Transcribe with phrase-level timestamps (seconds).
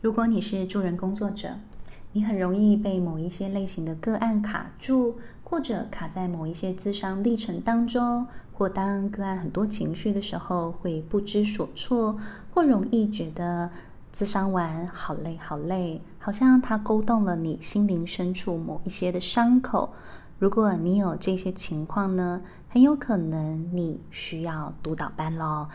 [0.00, 1.56] 如果你是助人工作者，
[2.12, 12.16] 你很容易被某一些类型的个案卡住，或者卡在某一些咨商历程当中，或当个案很多情绪的时候，会不知所措，
[12.54, 13.70] 或容易觉得
[14.14, 19.92] 咨商完好累好累，好像它勾动了你心灵深处某一些的伤口。
[20.38, 25.68] 如果你有这些情况呢，很有可能你需要督导班咯。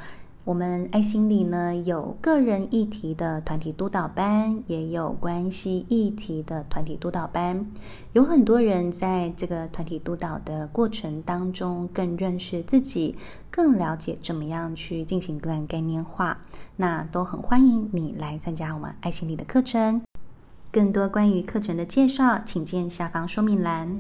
[0.46, 7.66] 我们爱心理呢，有个人议题的团体督导班，也有关系议题的团体督导班。
[8.12, 13.16] 有很多人在这个团体督导的过程当中，更认识自己，
[13.50, 16.38] 更了解怎么样去进行个案概念化。
[16.76, 20.02] 那都很欢迎你来参加我们爱心理的课程。
[20.74, 23.98] 更多关于课程的介绍，请见下方说明栏。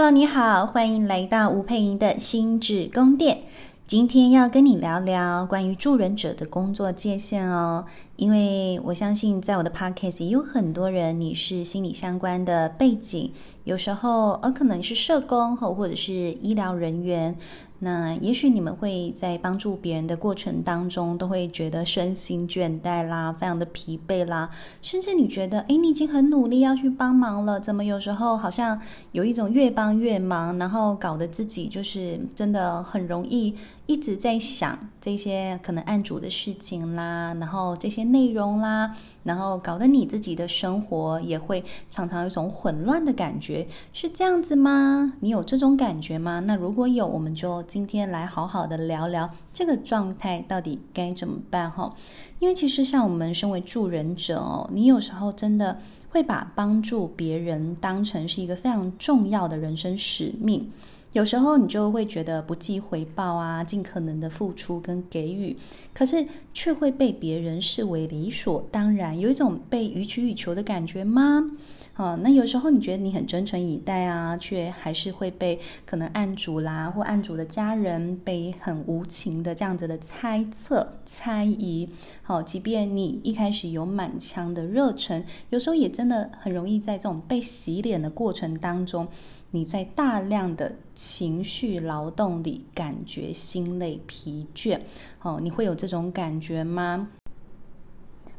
[0.00, 3.42] Hello，你好，欢迎来到吴佩莹的心智宫殿。
[3.86, 7.84] 今天要跟你聊聊关于助人者的工作界限哦，
[8.16, 13.30] 因为我相信在我的 Podcast 也有很多人，你是心理相关的背景，
[13.64, 17.36] 有时候呃可能是社工或或者是医疗人员。
[17.82, 24.50] 那也许你们会在帮助别人的过程当中，都会觉得身心倦怠啦，非常的疲惫啦，
[24.82, 28.78] 甚至你觉得，诶，你已经很努力要去帮忙了，怎么有时候好像
[29.12, 33.56] 有一种越帮越忙，然后搞得自己就是真的很容易
[33.90, 45.14] 一直在想这些可能案主的事情啦，然后这些内容啦，然后搞得你自己的生活也会常常有一种混乱的感觉，是这样子吗？
[45.18, 46.38] 你有这种感觉吗？
[46.38, 47.60] 那如果有，我们就。
[47.64, 51.92] 今天来好好的聊聊这个状态到底该怎么办哈？
[52.38, 55.78] 因为其实像我们身为助人者哦，你有时候真的
[56.10, 60.70] 会把帮助别人当成是一个非常重要的人生使命。
[61.12, 65.56] 有时候你就会觉得不计回报啊，尽可能的付出跟给予，
[65.92, 71.50] 可是却会被别人视为理所当然，有一种被予取予求的感觉吗？
[71.94, 81.88] 啊，那有时候你觉得你很真诚以待啊，却还是会被可能案主啦或案主的家人被很无情的这样子的猜测、猜疑。
[82.22, 89.06] 好，即便你一开始有满腔的热忱，有时候也真的很容易在这种被洗脸的过程当中，
[89.50, 94.80] 你在大量的情绪劳动里感觉心累疲倦。
[95.20, 97.08] 哦，你会有这种感觉吗？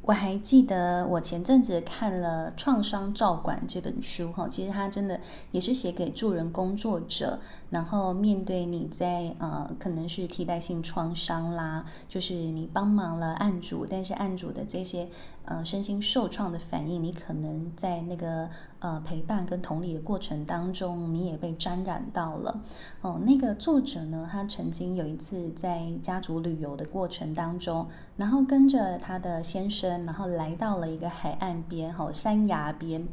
[0.04, 5.20] 我还记得我前阵子看了《创伤照管》这本书，哈，其实它真的
[5.52, 7.40] 也是写给助人工作者，
[7.70, 15.08] 然后面对你在呃可能是替代性创伤啦，就是你帮忙了案主，但是案主的这些
[15.46, 22.62] 呃身心受创的反应，你可能在那个呃陪伴跟同理的过程当中，你也被沾染到了。
[23.02, 27.88] 哦，那个作者呢，他曾经有一次在家族旅游的过程当中，
[28.18, 29.92] 然后跟着他的先生。
[30.06, 33.08] 然后来到了一个海岸边，哈，山崖边，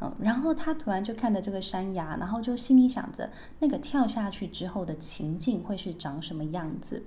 [0.00, 7.02] 嗯然后他突然就看着这个山崖，然后就心里想着，那个跳下去之后的情境会是长什么样子。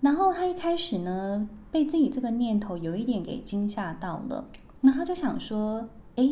[0.00, 4.46] 然后他一开始呢，被自己这个念头有一点给惊吓到了，
[4.80, 6.30] 那他就想说，哎，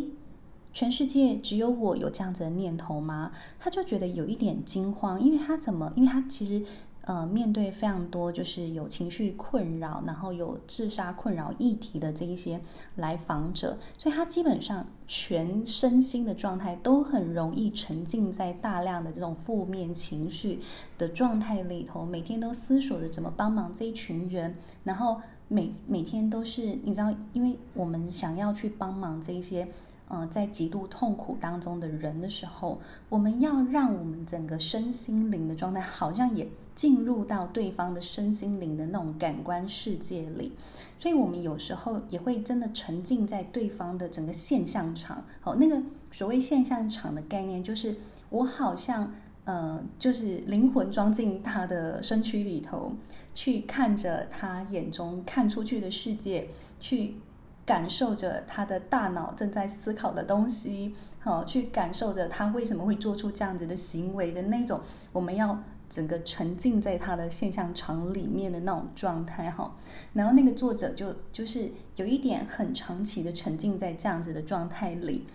[0.72, 3.32] 全世界只有我有这样子的念头吗？
[3.58, 6.64] 他就觉得有一点惊慌，因为他怎么，因为他其实。
[7.02, 12.60] 呃，面对非常多就是有情绪困扰，然后有自杀困扰议题的这一些
[12.96, 20.60] 来访者，所以他基本上全身心的状态都很容易沉浸在大量的这种负面情绪
[20.96, 24.54] 的状态里头，每天都思索着怎么帮忙这一群人，
[24.84, 29.68] 然后每每天都是你知道，因为我们想要去帮忙这一些。
[30.08, 40.52] 呃，在极度痛苦当中的人的时候，我们要让我们整个身心灵的状态，好像也进入到对方的身心灵的那种感官世界里。
[40.98, 45.24] 所以，我们有时候也会真的沉浸在对方的整个现象场。
[45.40, 47.96] 好，那个所谓现象场的概念，就是
[48.30, 49.12] 我好像
[49.44, 52.92] 呃，就是灵魂装进他的身躯里头，
[53.34, 56.48] 去看着他眼中看出去的世界，
[56.80, 57.16] 去。
[57.64, 64.80] 感受着他的大脑正在思考的东西，好，去感受着他为什么会做出这样子的行为的那种，
[65.12, 69.74] 我们要整个沉浸在他的现象场里面的那种状态，哈。
[70.14, 75.26] 然后那个作者就就是有一点很长期的沉浸在这样子的状态里，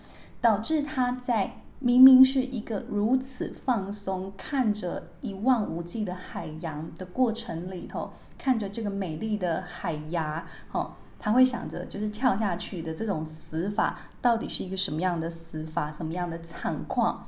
[0.41, 10.97] 导致他在明明是一个如此放松，看着一望无际的海洋的过程里头，看着这个美丽的海牙，哈。
[11.19, 17.25] 他会想着就是跳下去的这种死法到底是一个什么样的死法，什么样的惨况？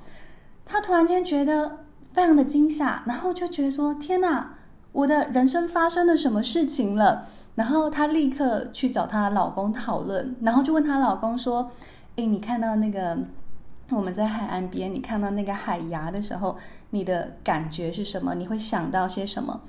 [0.63, 4.55] 他突然间觉得非常的惊吓，然后就觉得说：“天哪，
[4.91, 11.71] 我的人生发生了什么事情了？”然后她立刻去找她老公讨论，然后就问她老公说
[12.17, 13.17] ：“诶，你看到那个
[13.91, 16.57] 我们在海岸边，你看到那个海牙的时候，
[16.89, 18.33] 你的感觉是什么？
[18.35, 19.61] 你会想到些什么？”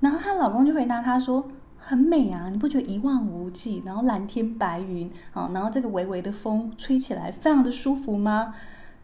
[0.00, 8.54] 然后她老公就回答她说：“很美啊，你不觉得一望无际，然后蓝天白云啊，然后这个微微的风吹起来，非常的舒服吗？”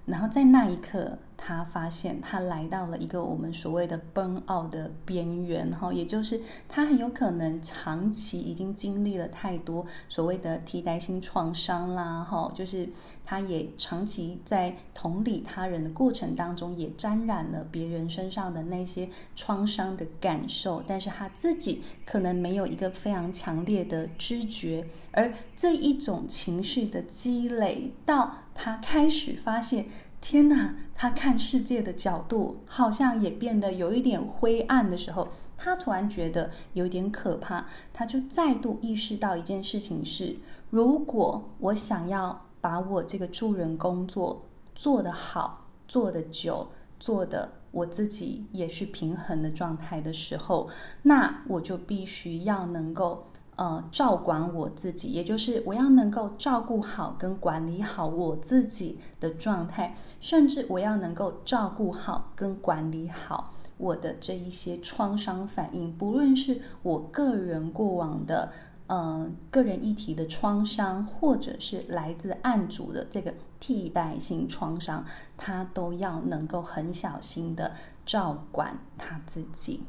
[0.04, 12.88] 然后在那一刻，他发现他来到了一个我们所谓的 burnout 的边缘，哈，也就是他很有可能长期已经经历了太多所谓的替代性创伤啦，哈，就是
[13.24, 28.38] 他也长期在同理他人的过程当中，也沾染了别人身上的那些创伤的感受，但是他自己可能没有一个非常强烈的知觉，而这一种情绪的积累到。
[28.64, 29.86] 他开始发现，
[30.20, 30.76] 天哪！
[30.94, 35.26] 他看世界的角度好像也变得有一点灰暗的时候，
[35.58, 37.66] 他突然觉得有点可怕。
[37.92, 40.36] 他就再度意识到一件事情是：
[40.70, 46.70] 如果我想要把我这个助人工作做得好、做得久、
[47.00, 50.70] 做得我自己也是平衡的状态的时候，
[51.02, 53.26] 那我就必须要能够。
[53.56, 68.50] 呃，照管我自己，也就是我要能够照顾好跟管理好我自己的状态，甚至我要能够照顾好跟管理好我的这一些创伤反应，不论是我个人过往的
[68.86, 75.04] 呃个人议题的创伤，或者是来自案主的这个替代性创伤，
[75.36, 77.72] 他都要能够很小心的
[78.06, 79.82] 照管他自己，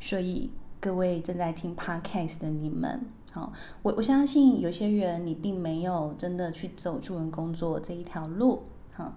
[0.00, 0.50] 所以。
[0.82, 3.52] 各位正在听 Podcast 的你们，好，
[3.82, 9.16] 我我相信有些人你并没有真的去走助人工作这一条路，哈，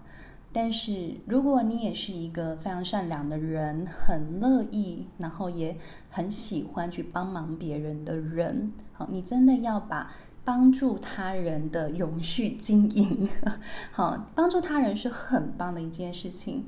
[0.53, 5.75] 但是如果你也是一个非常善良的人，很乐意，然后也
[6.12, 10.13] 很喜欢去帮忙别人的人，好，你真的要把
[10.44, 13.27] 帮助他人的永续经营，
[13.91, 16.63] 好，帮助他人是很棒的一件事情。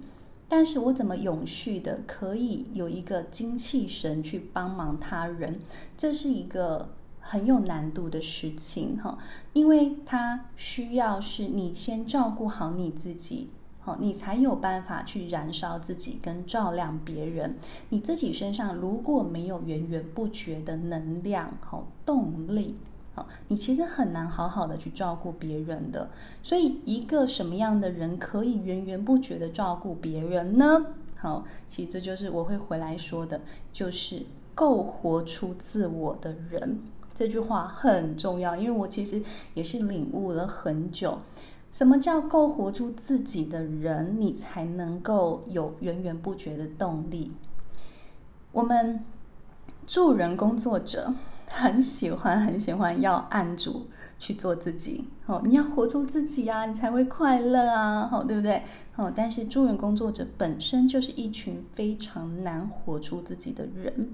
[0.49, 5.59] 但是我怎么永续的可以有一个精气神去帮忙他人？
[5.97, 6.89] 这是一个
[7.19, 9.17] 很有难度的事情哈，
[9.51, 13.49] 因为它需要是你先照顾好你自己，
[13.81, 17.55] 好，你才有办法去燃烧自己跟照亮别人。
[17.89, 22.77] 你自己身上如果没有源源不绝的能量和动力。
[23.48, 26.10] 你其实很难好好的去照顾别人的，
[26.44, 30.86] 所以一个什么样的人可以源源不绝的照顾别人呢？
[31.16, 33.42] 好，其实这就是我会回来说的，
[33.72, 34.24] 就是
[34.54, 36.80] 够活出自我的人。
[37.16, 39.24] 这句话很重要，因为我其实
[39.54, 41.18] 也是领悟了很久，
[41.72, 47.31] 什么叫够活出自己的人，你才能够有源源不绝的动力。
[48.52, 49.04] 我们
[49.88, 51.14] 助人工作者。
[51.49, 53.88] 很喜欢很喜欢要按住
[54.19, 58.63] 去做自己，哦，你要活出自己啊，你才会快乐啊，哦，对不对？
[58.95, 64.09] 哦，但是助人工作者本身就是一群非常难活出自己的人，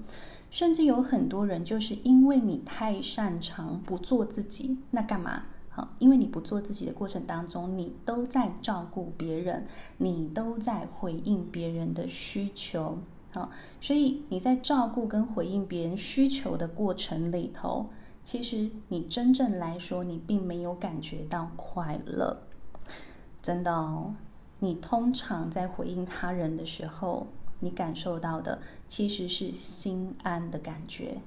[0.50, 5.42] 甚至有很多人就是因为你太擅长不做自己，那干嘛？
[5.70, 12.98] 好，因为你不做自己的过程当中，你都在照顾别人，你都在回应别人的需求。
[13.34, 13.50] 啊，
[13.80, 17.86] 所以你在照顾跟回应别人需求的过程里头，
[18.22, 22.42] 其实你真正来说，你并没有感觉到快乐。
[23.42, 24.14] 真的哦，
[24.60, 27.26] 你通常在回应他人的时候，
[27.60, 31.18] 你感受到的其实是心安的感觉，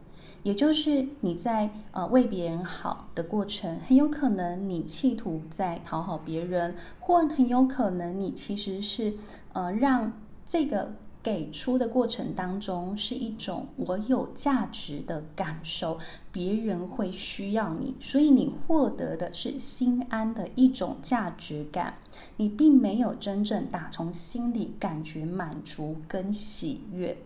[0.44, 9.14] 也就是你在呃为别人好的过程，很有可能你企图在讨好别人，或很有可能你其实是
[9.52, 10.14] 呃让
[10.46, 10.94] 这个。
[11.28, 16.00] 给出的过程当中是一种我有价值的感受，
[16.32, 21.98] 别人会需要你，所以你获得的是心安的一种价值感，
[22.38, 27.18] 你并没有真正打从心里感觉满足跟喜悦。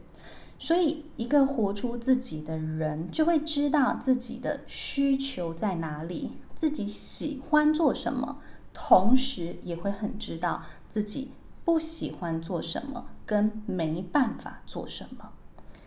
[0.58, 8.40] 所以，一个活出自己的人就会知道自己的需求在哪里，自己喜欢做什么，
[8.74, 11.30] 同时也会很知道自己
[11.66, 13.06] 不喜欢做什么。
[13.24, 15.30] 跟没办法做什么，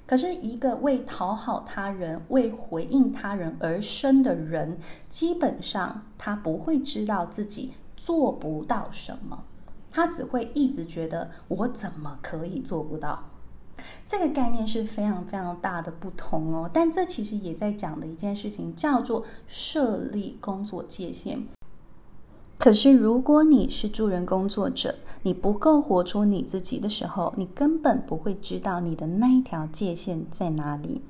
[0.06, 4.78] 可是一个为讨好他人、为回应他人而生的人，
[5.10, 9.44] 基本上他不会知道自己做不到什么，
[9.90, 13.24] 他只会一直觉得我怎么可以做不到？
[14.06, 16.70] 这个概念是非常非常大的不同哦。
[16.72, 21.46] 但这其实也在讲的一件事情，叫做设立工作界限。
[22.64, 31.02] 可是，如果你是助人工作者，你不够活出你自己的时候，你根本不会知道你的那一条界限在哪里。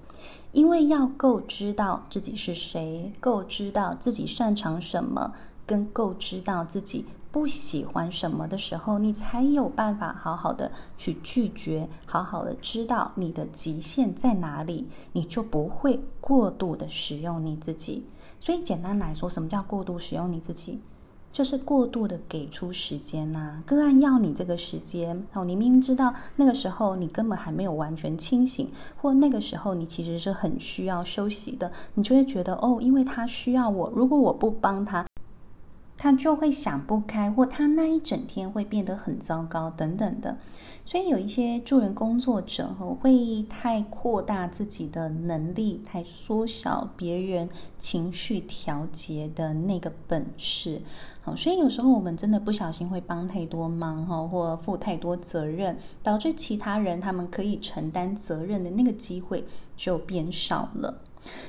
[0.51, 5.33] 因为要够知道自己是谁，够知道自己擅长什么，
[5.65, 18.05] 跟够知道自己不喜欢什么的时候，你才有办法好好的去拒绝，好好的知道你的极限在哪里，你就不会过度的使用你自己。
[18.41, 20.81] 所以，简单来说，什么叫过度使用你自己？
[21.35, 28.69] 就是过度的给出时间呐、个案要你这个时间哦，你明明知道那个时候你根本还没有完全清醒，
[29.03, 35.05] 或那个时候你其实是很需要休息的，你就会觉得哦，因为他需要我，如果我不帮他。
[35.97, 40.37] 他就会想不开，或他那一整天会变得很糟糕，等等的。
[40.85, 47.49] 所以有一些助人工作者会太扩大自己的能力，太缩小别人
[47.79, 50.83] 情绪调节的那个本事。
[51.23, 61.01] 好，所以有时候我们真的不小心会帮太多忙哈，或负太多责任，导致其他人他们可以承担责任的那个机会就变少了。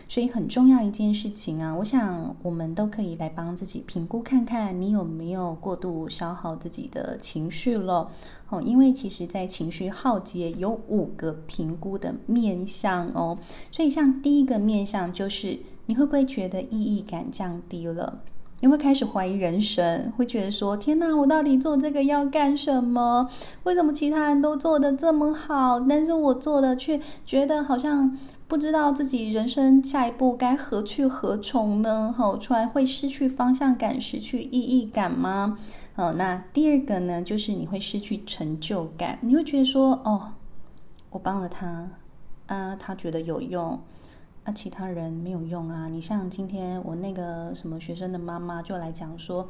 [0.08, 8.12] 所以很重要一件事情啊，我想我们都可以来帮自己评估看看，你有没有过度消耗自己的情绪了。
[8.50, 13.38] 哦，因为其实，在情绪耗竭有五个评估的面向哦。
[13.72, 18.22] 所以，像第一个面向就是，你会不会觉得意义感降低了？
[18.62, 23.30] 你会开始怀疑人生，会觉得说：天哪，我到底做这个要干什么？
[23.64, 28.18] 为什么其他人都做得这么好，但是我做的却觉得好像……
[28.48, 32.14] 不知道自己人生下一步该何去何从呢？
[32.16, 35.58] 好，突然会失去方向感，失去意义感吗？
[35.96, 40.34] 哦，那第二个呢，就是你会失去成就感，你会觉得说，哦，
[41.10, 41.90] 我帮了他，
[42.46, 43.80] 啊，他觉得有用，
[44.46, 45.90] 啊，其他人没有用啊。
[45.90, 49.50] 你像今天我那个什么学生的妈妈就来讲说，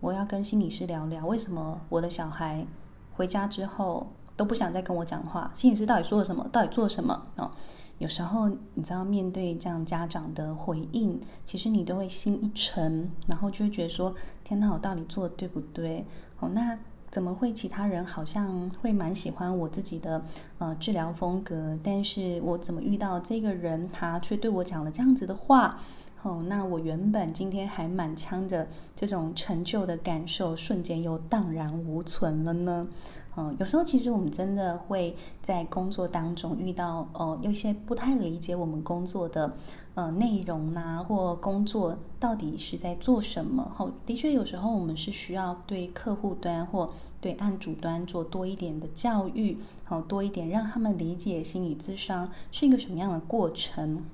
[0.00, 2.66] 我要跟心理师聊聊，为什么我的小孩
[3.14, 4.04] 回家之后
[4.36, 5.48] 都不想再跟我讲话？
[5.54, 6.44] 心理师到底说了什么？
[6.50, 7.26] 到底做了什么？
[7.36, 7.50] 哦。
[7.98, 16.04] 有时候你知道，面对这样家长的回应，其实你都会心一沉，然后就会觉得说：天哪，我到底做的对不对？
[16.40, 16.76] 哦，那
[17.12, 20.24] 怎么会其他人好像会蛮喜欢我自己的
[20.56, 25.78] 呃治疗风格，但是我怎么遇到这个人，他却对我讲了这样子的话？
[26.22, 28.66] 哦，那我原本今天还满腔的
[28.96, 32.86] 这种成就的感受，瞬间又荡然无存了呢？
[33.34, 39.56] 嗯，有时候其实我们真的会在工作当中遇到，呃，有些不太理解我们工作的
[39.94, 43.72] 呃内容呐，或工作到底是在做什么。
[43.74, 46.90] 好，的确有时候我们是需要对客户端或
[47.22, 54.04] 对案主端做多一点的教育，好，多一点让他们理解心理咨商是一个什么样的过程。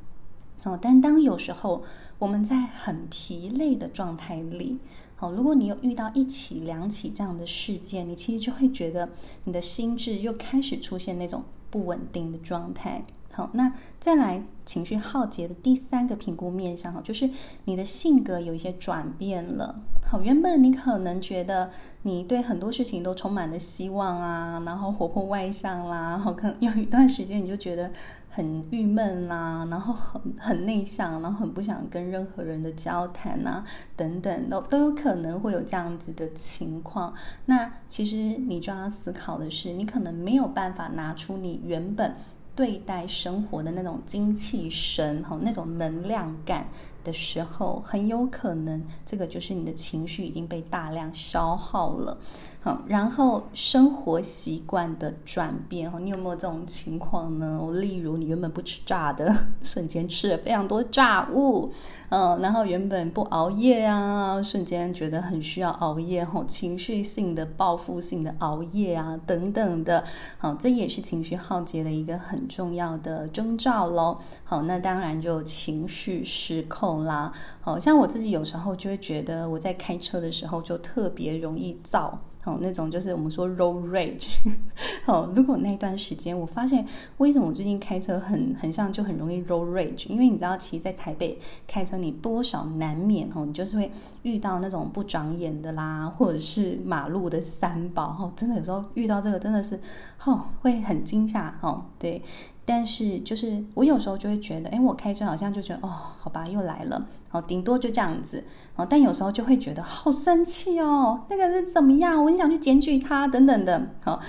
[0.62, 1.82] 哦，但当有时候
[2.20, 4.78] 我们在很疲累的状态里。
[5.20, 9.08] 好，如果你有遇到一起两起这样的事件，你其实就会觉得
[9.42, 13.04] 你的心智又开始出现那种不稳定的状态。
[13.38, 17.30] 好，那再来情绪耗竭的第三个评估面向，哈，就是
[17.66, 19.80] 你的性格有一些转变了。
[20.11, 21.71] 好，原本你可能觉得
[22.02, 27.92] 你对很多事情都充满了希望啊，然后活泼外向啦，然后可能有一段时间你就觉得。
[28.30, 33.64] 很郁闷啦，然后很很内向，然后很不想跟任何人的交谈啊，
[33.97, 37.12] 等等，都都有可能会有这样子的情况。
[37.47, 42.14] 那其实你就要思考的是，你可能没有办法拿出你原本
[42.58, 46.66] 对待生活的那种精气神吼那种能量感
[47.05, 52.19] 的时候，很有可能这个就是你的情绪已经被大量消耗了。
[52.61, 57.59] 好，然后生活习惯的转变，哈，你有没有这种情况呢？
[57.62, 61.73] 我例如，你原本不吃炸的， 瞬间吃了非常多炸物，
[62.09, 70.02] 嗯，然后原本不熬夜啊，瞬间觉得很需要熬夜，哈，情绪性的、报复性的熬夜啊，等等的，
[70.37, 74.19] 好，这也是情绪耗竭的一个很重要的征兆喽。
[74.43, 77.33] 好，那当然就情绪失控啦。
[77.61, 82.18] 好像我自己有时候就会觉得，我在开车的时候就特别容易躁。
[82.45, 84.28] 哦，那种就是我们说 road rage。
[85.07, 86.87] 哦，如果那段时间我发现，
[87.18, 90.09] 为什么我最近开车很很像就很容易 road rage？
[90.09, 93.90] 因为你知道，其实，在台北开车，你多少难免哦，你就是会
[94.23, 98.16] 遇到那种不长眼的啦，或者是马路的三宝。
[98.18, 99.78] 哦，真的有时候遇到这个真的是，
[100.25, 101.59] 哦，会很惊吓。
[101.61, 102.23] 哦，对。
[102.68, 107.02] 但是就是我有时候就会觉得，哎，我开车好像就觉得，哦，好吧，又来了。
[107.30, 108.42] 哦，顶多就这样子
[108.76, 108.87] 哦。
[108.88, 112.23] 但有时候就会觉得好生气哦，那个是怎么样？
[112.23, 113.94] 我很想去检举他等等的。
[114.00, 114.20] 好，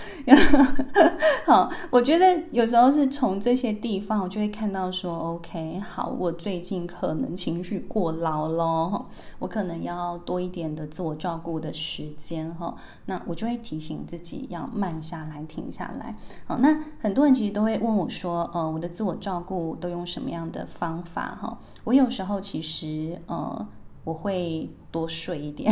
[1.45, 9.05] 好，我觉得有时候是从这些地方，我就会看到说，OK，好，我最近可能情绪过劳咯，
[9.39, 12.75] 我可能要多一点的自我照顾的时间哈。
[13.05, 16.15] 那我就会提醒自己要慢下来，停下来。
[16.45, 21.37] 好，那很多人其实都会问我说，呃，我的自我照顾都用什么样的方法？
[21.41, 21.57] 哈，
[21.89, 23.19] 我有时候其实。
[23.25, 23.67] 呃，
[24.03, 25.71] 我会多睡一点。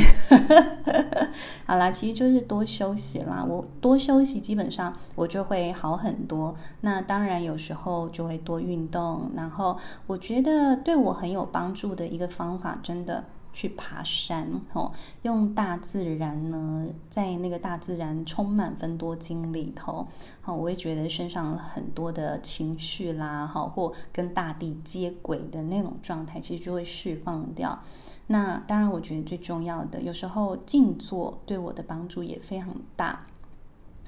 [1.66, 3.44] 好啦，其实就是多休息啦。
[3.48, 6.56] 我多休息，基本上我就会好很多。
[6.82, 9.32] 那当然，有时候就会多运动。
[9.36, 13.24] 然后，我觉得对我很有帮助的一个方法，真的。
[13.58, 14.92] 去爬山，哦，
[15.24, 20.06] 用大自然呢，在那个大自然充满分多精里头，
[20.42, 27.80] 好，我会觉得身上很多的情绪啦，好，或跟大地接轨的那种状态，其实就会释放掉。
[28.28, 33.26] 那当然，我觉得最重要的，有时候静坐对我的帮助也非常大。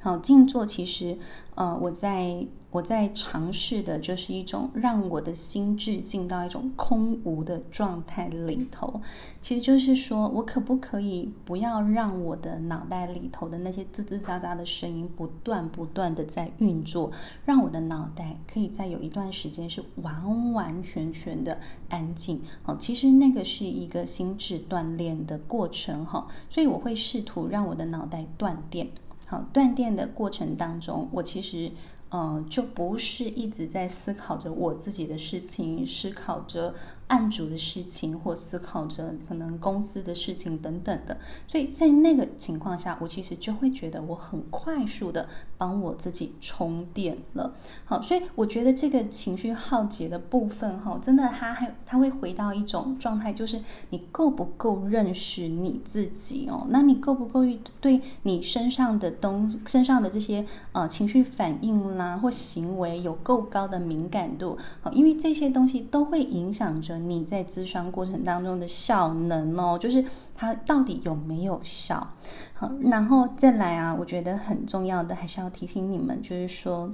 [0.01, 1.17] 好，静坐其实，
[1.55, 9.01] 呃，我在我在尝试的就是一种让我的心智进到一种空无的状态里头。
[9.41, 17.11] 其实就是说我可不可以不要让我的脑袋里头的那些吱吱喳喳的声音不断不断的在运作，
[17.45, 22.41] 让我的脑袋可以在有一段时间是完完全全的安静。
[22.61, 28.87] 好，其实那个是一个心智锻炼的过程哈，所以我会试图让我的脑袋断电。
[29.29, 31.71] 好，断电的过程当中，我其实。
[32.12, 36.74] 呃，就不是一直在思考着我自己的事情，思考着
[37.09, 41.15] 案主的事情，或思考着可能公司的事情等等的。
[41.47, 47.53] 所以在那个情况下，我其实就会觉得我很快速的帮我自己充电了。
[47.83, 56.67] 好，所以我觉得这个情绪耗竭的部分，哈，真的，它还它会回到一种状态，就是你够不够认识你自己哦？
[56.69, 57.41] 那你够不够
[57.81, 62.17] 对你身上的东身上的这些呃情绪反应啦？
[62.17, 70.03] 或行为有够高的敏感度，好因为这些东西都会影响着你在咨商过程当中的效能哦，就是
[70.35, 72.07] 它到底有没有效。
[72.53, 76.93] 好，然后再来啊，我觉得很重要的还是要提醒你们，就是说，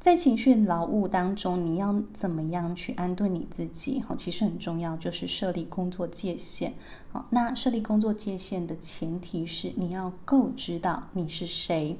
[0.00, 4.00] 在情绪劳务当中，你要怎么样去安顿你自己？
[4.00, 6.72] 好，其实很重要，就是设立工作界限。
[7.12, 11.96] 好，那设立工作界限的前提是你要够知道你是谁。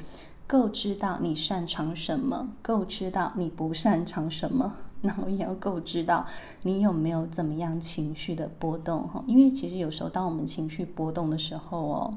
[0.47, 6.27] 够知道你擅长什么，够知道你不擅长什么，那我也要够知道
[6.63, 9.23] 你有没有怎么样情绪的波动哈。
[9.27, 12.15] 因为其实有时候当我们情绪波动的时候哦，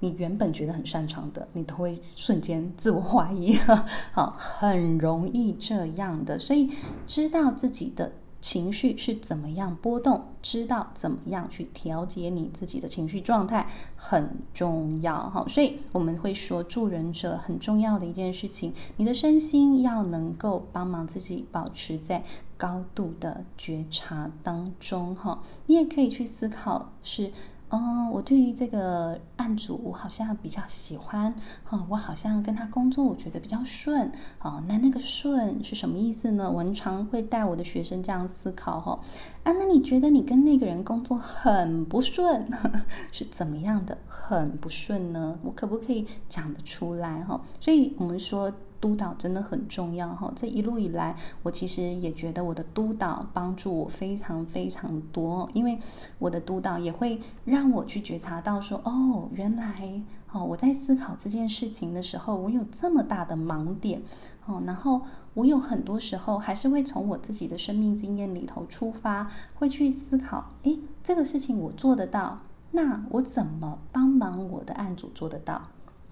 [0.00, 3.56] 你原本觉得很擅长的，你都会瞬间自我怀疑，
[4.12, 6.38] 好，很容易这样的。
[6.38, 6.70] 所以
[7.06, 8.12] 知道自己的。
[8.40, 10.22] 情绪是怎么样波动？
[10.40, 15.44] 知道怎么样去调节你自己的情绪状态很重要哈。
[15.48, 22.22] 所以我们会说，助人者很重要的一件事情，你的身心要能够帮忙自己保持在
[22.56, 25.42] 高度的觉察当中哈。
[25.66, 27.32] 你也可以去思考是。
[27.70, 31.34] 嗯，我对于这个案主，我好像比较喜欢。
[31.72, 34.10] 嗯，我好像跟他工作，我觉得比较顺。
[34.40, 36.50] 哦，那那个顺是什么意思呢？
[36.50, 38.98] 我常会带我的学生这样思考哈。
[39.42, 42.48] 啊，那你觉得你跟那个人工作很不顺，
[43.10, 45.38] 是怎么样的很不顺呢？
[45.42, 47.40] 我可不可以讲得出来哈？
[47.60, 48.52] 所以我们说。
[48.86, 50.32] 督导真的很重要哈！
[50.36, 55.76] 这一路以来，我其实也觉得我的督导帮助我非常非常多，因为
[56.20, 64.00] 我的督导也会让我去觉察到说，哦，原来哦，我在思考这件事情的时候，我有这么大的盲点
[64.46, 65.02] 哦，然后
[65.34, 72.38] 我有很多时候还是会从我自己的生命经验里头出发，会去思考，诶，这个事情我做得到，
[72.70, 75.60] 那我怎么帮忙我的案主做得到？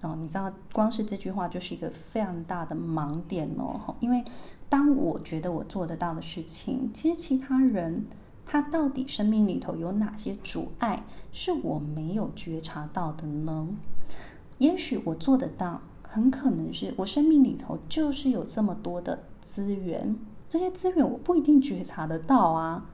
[0.05, 3.95] 哦，你知道，光是这句话就是一个非常大的盲点哦。
[3.99, 4.23] 因为
[4.69, 8.05] 当我觉得我做得到的事情，其实其他人
[8.45, 13.67] 他到底生命里头有哪些阻碍是我没有觉察到的呢？
[14.59, 20.15] 也许我做得到，很可能是我生命里头就是有这么多的资源，
[20.47, 22.85] 这些资源我不一定觉察得到啊。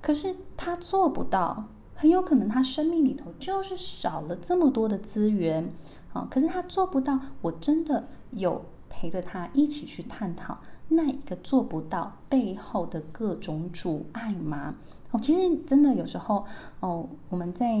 [0.00, 1.64] 可是他做不到。
[2.00, 5.70] 很有可能他生命里头就是少了这么多的资源，
[6.14, 7.20] 啊，可是他做不到。
[7.42, 10.56] 我真的有陪着他一起去探讨
[10.88, 14.76] 那一个做不到背后的各种阻碍吗？
[15.10, 16.46] 哦，其实真的有时候
[16.80, 17.78] 哦，我们在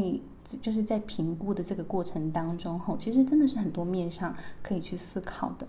[0.60, 5.66] 就是在评估的这个过程当中，哦，其实真的是很多面上可以去思考的。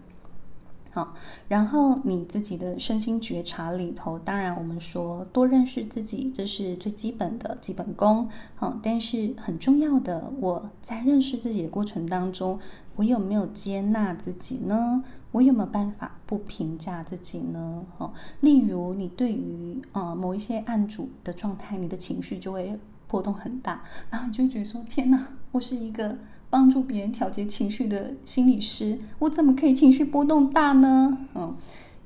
[0.94, 1.14] 好，
[1.48, 8.28] 然后你自己的身心觉察里头，当然我们说多认识自己，这是最基本的基本功。
[8.56, 12.60] 好，但是很重要的，我在认识自己的过程当中，
[12.98, 15.02] 我有没有接纳自己呢？
[15.32, 17.86] 我有没有办法不评价自己呢？
[17.98, 22.78] 好，例如你对于呃某一些案主的状态，你的情绪就会
[23.08, 26.18] 波动很大，然后你就会觉得说：天哪，我是一个。
[26.52, 31.18] 帮助别人调节情绪的心理师，我怎么可以情绪波动大呢？
[31.34, 31.56] 嗯，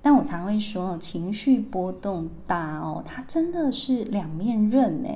[0.03, 5.09] 但我常会说，情绪波动大哦，它真的是两面刃呢。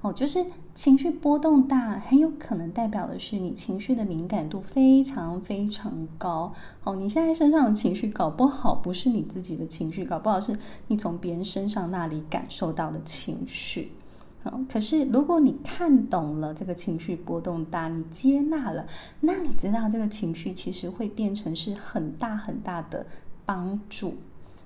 [0.00, 6.50] 哦，就是情绪波动大，很有可能代表的是你情绪的敏感度非常非常高。
[6.82, 13.92] 哦，你现在身上的情绪搞不好不是你自己的情绪，搞不好是你从别人身上那里感受到的情绪。
[14.68, 18.86] 可是如果你看懂了这个情绪波动大，你接纳了，
[19.20, 23.06] 那你知道这个情绪其实会变成是很大很大的
[23.44, 24.16] 帮助。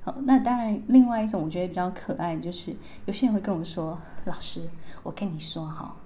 [0.02, 2.74] 好，那当然，另外一种我觉得比较可爱，就是
[3.06, 4.60] 有些人会跟我说：“老师，
[5.02, 5.96] 我跟你说哈。”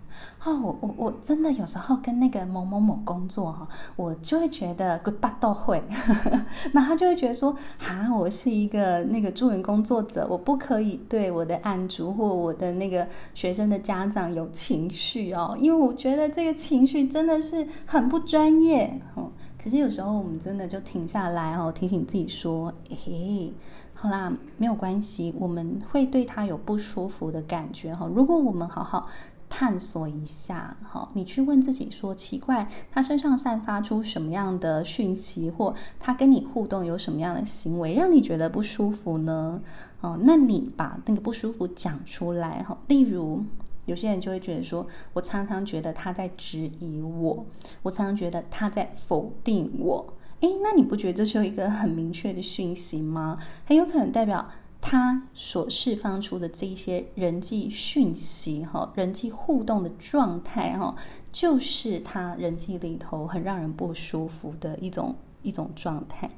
[0.45, 5.83] 哦，我我我真的有时候跟那个某某某工作哈，我就会觉得 goodbye 都会，
[6.73, 19.31] 那他就会觉得说，哈，我是一个那个助人工作者，我不可以对我的案主或我的那个学生的家长有情绪哦，因为我觉得这个情绪真的是很不专业哦。
[19.63, 23.53] 可是有时候我们真的就停下来哦，提醒自己说，诶，
[23.93, 28.09] 好啦，没有关系，我们会对他有不舒服的感觉哈。
[28.15, 29.09] 如果我们好好。
[29.49, 39.61] 探索一下，好，你去问自己说：奇怪，他身上散发出什么样的讯息，或他跟你互动有什么样的行为，让你觉得不舒服呢？
[40.01, 42.77] 哦，那你把那个不舒服讲出来，哈。
[42.89, 43.43] 例如，
[43.87, 47.47] 有些人就会觉得说：我常常觉得他在质疑我，
[47.83, 50.15] 我常常觉得他在否定我。
[50.41, 53.39] 诶，那你不觉得这是一个很明确的讯息吗？
[53.67, 54.49] 很有可能代表。
[54.91, 60.97] 他所释放出的这一些人际讯息，哈，人际互动的状态，哈，
[61.31, 66.31] 就是他人际里头很让人不舒服的一种一种状态。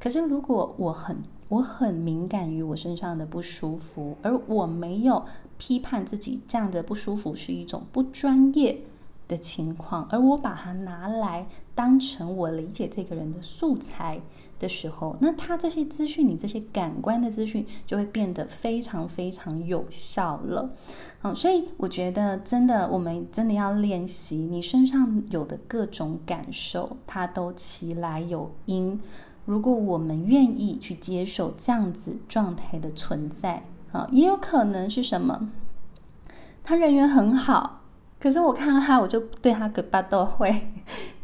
[0.00, 5.24] 可是，如果我很我很敏感于我身上的不舒服，而我没有
[5.56, 8.80] 批判自己这样的不舒服是一种不专业
[9.28, 14.20] 的情况，而我把它拿来当成我理解这个人的素材。
[14.64, 20.68] 的时候，那他这些资讯，你这些感官的资讯就会变得非常非常有效了。
[21.22, 28.98] 嗯，所以我觉得真的，我们真的要练习，你身上有的各种感受，它都其来有因。
[29.44, 35.50] 如果我们愿意去接受这样子状态的存在，啊，也有可能是什么？
[36.62, 37.82] 他人缘很好，
[38.18, 40.50] 可是我看到他，我就对他个巴都会。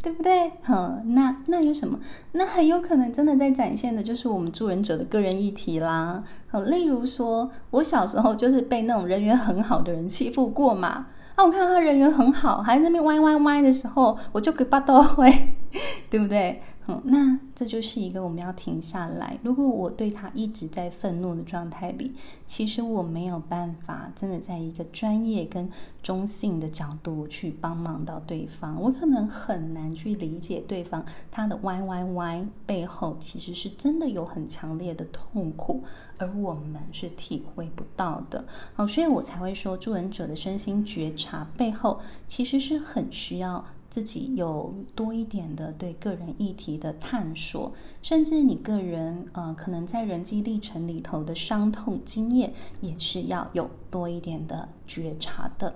[0.02, 0.50] 对不对？
[0.62, 1.98] 好，那那有什么？
[2.32, 6.22] 那很有可能真的在展现的就是我们助人者的个人议题啦。
[6.48, 11.06] 好，例如说，我小时候就是被那种人缘很好的人欺负过嘛。
[11.34, 15.30] 啊，我看到他人缘很好，还在那边歪歪歪的时候，我就给巴都会，
[16.10, 16.60] 对不对？
[16.86, 19.38] 嗯，那这就是一个我们要停下来。
[19.42, 22.12] 如果我对他一直在愤怒的状态里，
[22.46, 25.70] 其实我没有办法真的在一个专业跟
[26.02, 28.80] 中性的角度去帮忙到对方。
[28.80, 35.84] 我可能很难去理解对方他的歪歪歪背后其实是真的有很强烈的痛苦，
[36.18, 38.44] 而我们是体会不到的。
[38.74, 43.64] 好，所以我才会说，助人者的身心觉察背后其实是很需要。
[43.90, 55.74] 自己有多一点的对个人议题的探索，甚至你个人呃，可能在人际历程里头的伤痛经验，也是要有多一点的觉察的。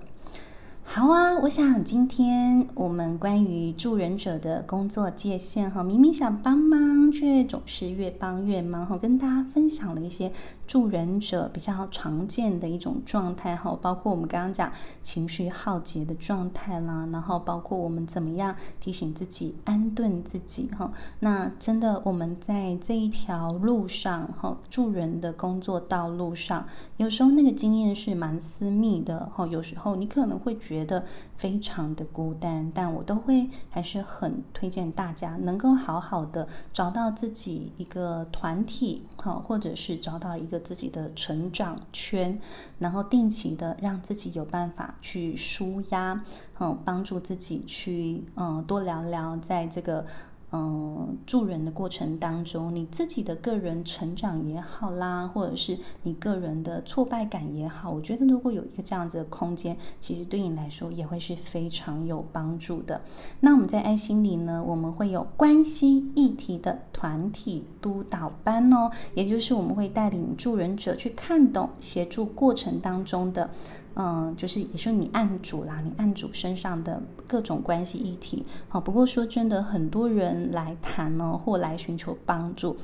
[0.87, 10.31] 好啊，我想今天我们关于助人者的工作界限哈，明明想帮忙，却总是越帮越忙哈，跟大家分享了一些
[10.65, 14.71] 助人者比较常见的一种状态哈，包括我们刚刚讲
[15.03, 20.93] 情绪耗竭的状态啦，然后包括我们怎么样提醒自己安顿自己哈。
[21.19, 26.65] 那真的我们在这一条路上哈，助人的工作道路上，
[26.97, 31.05] 有时候那个经验是蛮私密的哈，有时候你可能会觉觉得
[31.37, 42.37] 非常的孤单，但我都会还是很推荐大家能够好好的找到自己一个团体，好，或者是找到一个自己的成长圈，
[42.77, 46.21] 然后定期的让自己有办法去舒压，
[46.59, 50.05] 嗯，帮助自己去嗯多聊聊在这个
[50.51, 63.01] 嗯，助人的过程当中，你自己的个人成长也好啦，或者是你个人的挫败感也好，我觉得如果有一个这样子的空间，其实对你来说也会是非常有帮助的。
[63.41, 73.49] 那我们在爱心里呢，我们会有关系议题的团体督导班哦，也就是我们会带领助人者去看懂协助过程当中的。
[73.95, 78.45] 嗯，就是也是你按主啦，你按主身上的各种关系议题。
[78.67, 82.75] 好，不过说真的，很多人来谈呢，或来寻求帮助。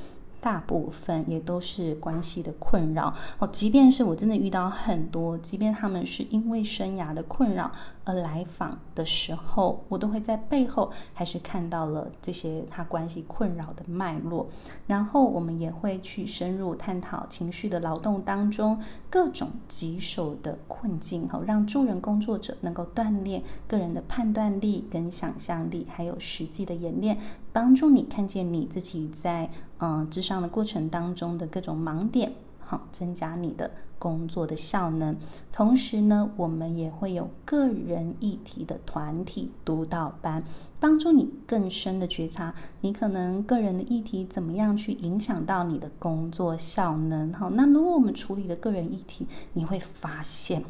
[0.42, 7.70] 大部分也都是关系的困扰哦，即便是我真的遇到很多，即便他们是因为生涯的困扰
[8.04, 14.48] 而来访的时候，我都会在背后还是看到了这些他关系困扰的脉络，
[14.88, 18.76] 然后我们也会去深入探讨情绪的劳动当中
[19.08, 27.16] 各种棘手的困境，哈，让助人工作者能够锻炼个人的判断力跟想象力，还有实际的演练。
[27.52, 35.14] 帮助你看见你自己在嗯咨商的过程当中的各种盲点，好，增加你的工作的效能。
[35.52, 40.42] 同时呢，我们也会有个人议题的团体督导班，
[40.80, 47.32] 帮助你更深的觉察你可能个人的议题怎么样去影响到你的工作效能。
[47.34, 50.64] 好，那如果我们处理了个人议题，你会发现。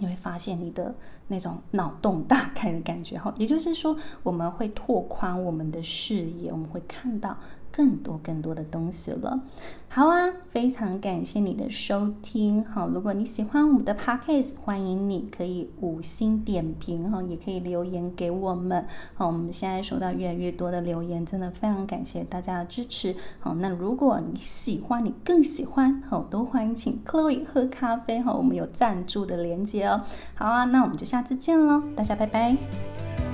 [0.00, 0.94] 你会发现你的
[1.28, 7.36] 那种脑洞大开的感觉哈，也就是说，我们会拓宽我们的视野，我们会看到。
[7.76, 9.40] 更多更多的东西了，
[9.88, 12.64] 好啊，非常感谢你的收听。
[12.64, 18.86] 好，如果你喜欢我们的 podcast，欢迎你可以五星点评哈，也可以留言给我们。
[19.14, 23.16] 好，我们现在收到越来越多的留言，真的非常感谢大家的支持。
[23.40, 30.00] 好，那如果你喜欢，你更喜欢，好，都欢迎请 Chloe 喝咖啡哈，我们有赞助的连接哦。
[30.36, 33.33] 好啊，那我们就下次见喽，大家拜拜。